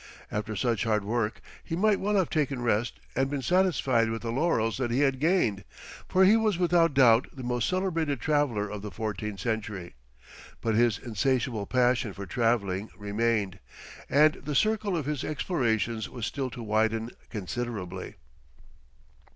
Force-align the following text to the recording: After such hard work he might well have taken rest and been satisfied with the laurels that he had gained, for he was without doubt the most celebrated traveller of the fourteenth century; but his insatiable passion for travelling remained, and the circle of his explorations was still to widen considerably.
After 0.31 0.55
such 0.55 0.83
hard 0.85 1.03
work 1.03 1.41
he 1.63 1.75
might 1.75 1.99
well 1.99 2.15
have 2.15 2.31
taken 2.31 2.63
rest 2.63 2.99
and 3.15 3.29
been 3.29 3.43
satisfied 3.43 4.09
with 4.09 4.23
the 4.23 4.31
laurels 4.31 4.77
that 4.79 4.89
he 4.89 5.01
had 5.01 5.19
gained, 5.19 5.63
for 6.07 6.25
he 6.25 6.35
was 6.35 6.57
without 6.57 6.95
doubt 6.95 7.27
the 7.31 7.43
most 7.43 7.69
celebrated 7.69 8.19
traveller 8.19 8.67
of 8.67 8.81
the 8.81 8.89
fourteenth 8.89 9.39
century; 9.39 9.93
but 10.59 10.73
his 10.73 10.97
insatiable 10.97 11.67
passion 11.67 12.13
for 12.13 12.25
travelling 12.25 12.89
remained, 12.97 13.59
and 14.09 14.33
the 14.43 14.55
circle 14.55 14.97
of 14.97 15.05
his 15.05 15.23
explorations 15.23 16.09
was 16.09 16.25
still 16.25 16.49
to 16.49 16.63
widen 16.63 17.11
considerably. 17.29 18.15